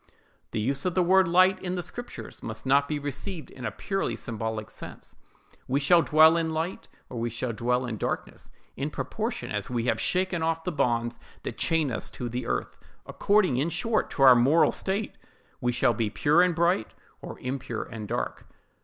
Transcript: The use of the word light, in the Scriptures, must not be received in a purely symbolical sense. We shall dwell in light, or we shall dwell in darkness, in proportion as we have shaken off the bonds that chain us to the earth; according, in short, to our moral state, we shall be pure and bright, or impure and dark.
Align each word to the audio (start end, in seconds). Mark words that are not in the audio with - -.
The 0.49 0.59
use 0.59 0.83
of 0.83 0.95
the 0.95 1.03
word 1.03 1.27
light, 1.27 1.61
in 1.61 1.75
the 1.75 1.83
Scriptures, 1.83 2.41
must 2.41 2.65
not 2.65 2.87
be 2.87 2.97
received 2.97 3.51
in 3.51 3.65
a 3.65 3.71
purely 3.71 4.15
symbolical 4.15 4.71
sense. 4.71 5.15
We 5.67 5.79
shall 5.79 6.01
dwell 6.01 6.37
in 6.37 6.49
light, 6.55 6.87
or 7.07 7.19
we 7.19 7.29
shall 7.29 7.53
dwell 7.53 7.85
in 7.85 7.97
darkness, 7.97 8.49
in 8.75 8.89
proportion 8.89 9.51
as 9.51 9.69
we 9.69 9.85
have 9.85 10.01
shaken 10.01 10.41
off 10.41 10.63
the 10.63 10.71
bonds 10.71 11.19
that 11.43 11.59
chain 11.59 11.91
us 11.91 12.09
to 12.17 12.29
the 12.29 12.47
earth; 12.47 12.75
according, 13.05 13.57
in 13.57 13.69
short, 13.69 14.09
to 14.09 14.23
our 14.23 14.33
moral 14.33 14.71
state, 14.71 15.19
we 15.59 15.71
shall 15.71 15.93
be 15.93 16.09
pure 16.09 16.41
and 16.41 16.55
bright, 16.55 16.95
or 17.21 17.39
impure 17.39 17.83
and 17.83 18.07
dark. 18.07 18.47